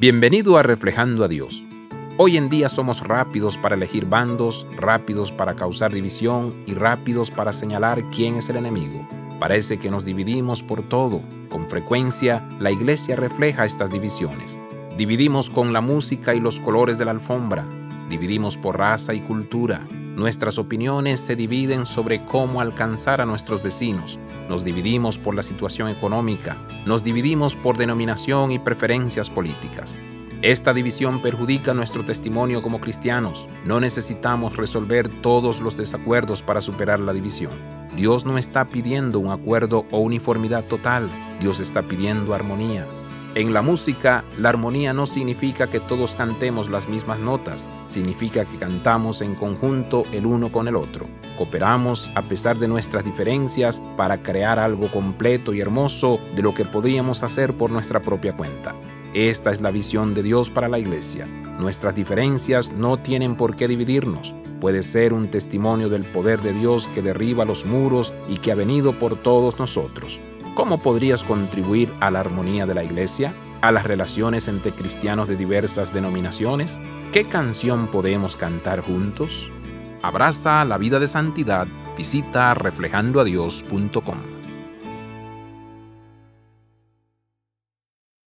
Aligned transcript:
Bienvenido 0.00 0.56
a 0.56 0.62
Reflejando 0.62 1.24
a 1.24 1.28
Dios. 1.28 1.64
Hoy 2.18 2.36
en 2.36 2.48
día 2.48 2.68
somos 2.68 3.00
rápidos 3.00 3.56
para 3.56 3.74
elegir 3.74 4.06
bandos, 4.06 4.64
rápidos 4.76 5.32
para 5.32 5.56
causar 5.56 5.92
división 5.92 6.54
y 6.68 6.74
rápidos 6.74 7.32
para 7.32 7.52
señalar 7.52 8.04
quién 8.10 8.36
es 8.36 8.48
el 8.48 8.58
enemigo. 8.58 9.04
Parece 9.40 9.78
que 9.78 9.90
nos 9.90 10.04
dividimos 10.04 10.62
por 10.62 10.88
todo. 10.88 11.20
Con 11.48 11.68
frecuencia, 11.68 12.48
la 12.60 12.70
iglesia 12.70 13.16
refleja 13.16 13.64
estas 13.64 13.90
divisiones. 13.90 14.56
Dividimos 14.96 15.50
con 15.50 15.72
la 15.72 15.80
música 15.80 16.32
y 16.32 16.38
los 16.38 16.60
colores 16.60 16.96
de 16.98 17.04
la 17.04 17.10
alfombra. 17.10 17.64
Dividimos 18.08 18.56
por 18.56 18.78
raza 18.78 19.14
y 19.14 19.20
cultura. 19.20 19.84
Nuestras 20.18 20.58
opiniones 20.58 21.20
se 21.20 21.36
dividen 21.36 21.86
sobre 21.86 22.24
cómo 22.24 22.60
alcanzar 22.60 23.20
a 23.20 23.24
nuestros 23.24 23.62
vecinos. 23.62 24.18
Nos 24.48 24.64
dividimos 24.64 25.16
por 25.16 25.36
la 25.36 25.44
situación 25.44 25.88
económica. 25.88 26.56
Nos 26.86 27.04
dividimos 27.04 27.54
por 27.54 27.76
denominación 27.76 28.50
y 28.50 28.58
preferencias 28.58 29.30
políticas. 29.30 29.94
Esta 30.42 30.74
división 30.74 31.22
perjudica 31.22 31.72
nuestro 31.72 32.04
testimonio 32.04 32.62
como 32.62 32.80
cristianos. 32.80 33.48
No 33.64 33.78
necesitamos 33.78 34.56
resolver 34.56 35.08
todos 35.08 35.60
los 35.60 35.76
desacuerdos 35.76 36.42
para 36.42 36.60
superar 36.60 36.98
la 36.98 37.12
división. 37.12 37.52
Dios 37.94 38.24
no 38.24 38.38
está 38.38 38.64
pidiendo 38.64 39.20
un 39.20 39.30
acuerdo 39.30 39.86
o 39.92 40.00
uniformidad 40.00 40.64
total. 40.64 41.08
Dios 41.38 41.60
está 41.60 41.82
pidiendo 41.82 42.34
armonía. 42.34 42.84
En 43.34 43.52
la 43.52 43.60
música, 43.60 44.24
la 44.38 44.48
armonía 44.48 44.94
no 44.94 45.04
significa 45.04 45.68
que 45.68 45.80
todos 45.80 46.14
cantemos 46.14 46.70
las 46.70 46.88
mismas 46.88 47.18
notas, 47.18 47.68
significa 47.88 48.46
que 48.46 48.56
cantamos 48.56 49.20
en 49.20 49.34
conjunto 49.34 50.04
el 50.12 50.24
uno 50.24 50.50
con 50.50 50.66
el 50.66 50.76
otro. 50.76 51.06
Cooperamos 51.36 52.10
a 52.14 52.22
pesar 52.22 52.56
de 52.56 52.68
nuestras 52.68 53.04
diferencias 53.04 53.80
para 53.96 54.22
crear 54.22 54.58
algo 54.58 54.90
completo 54.90 55.52
y 55.52 55.60
hermoso 55.60 56.18
de 56.34 56.42
lo 56.42 56.54
que 56.54 56.64
podríamos 56.64 57.22
hacer 57.22 57.52
por 57.52 57.70
nuestra 57.70 58.00
propia 58.00 58.34
cuenta. 58.34 58.74
Esta 59.12 59.50
es 59.50 59.60
la 59.60 59.70
visión 59.70 60.14
de 60.14 60.22
Dios 60.22 60.48
para 60.48 60.68
la 60.68 60.78
iglesia. 60.78 61.26
Nuestras 61.58 61.94
diferencias 61.94 62.72
no 62.72 62.98
tienen 62.98 63.36
por 63.36 63.56
qué 63.56 63.68
dividirnos. 63.68 64.34
Puede 64.60 64.82
ser 64.82 65.12
un 65.12 65.28
testimonio 65.28 65.88
del 65.88 66.04
poder 66.04 66.40
de 66.40 66.54
Dios 66.54 66.88
que 66.88 67.02
derriba 67.02 67.44
los 67.44 67.64
muros 67.66 68.14
y 68.28 68.38
que 68.38 68.52
ha 68.52 68.56
venido 68.56 68.98
por 68.98 69.16
todos 69.16 69.58
nosotros. 69.58 70.20
¿Cómo 70.58 70.78
podrías 70.80 71.22
contribuir 71.22 71.88
a 72.00 72.10
la 72.10 72.18
armonía 72.18 72.66
de 72.66 72.74
la 72.74 72.82
iglesia? 72.82 73.32
¿A 73.60 73.70
las 73.70 73.86
relaciones 73.86 74.48
entre 74.48 74.72
cristianos 74.72 75.28
de 75.28 75.36
diversas 75.36 75.94
denominaciones? 75.94 76.80
¿Qué 77.12 77.26
canción 77.26 77.86
podemos 77.86 78.34
cantar 78.34 78.80
juntos? 78.80 79.52
Abraza 80.02 80.64
la 80.64 80.76
vida 80.76 80.98
de 80.98 81.06
santidad. 81.06 81.68
Visita 81.96 82.54
reflejandoadios.com. 82.54 84.47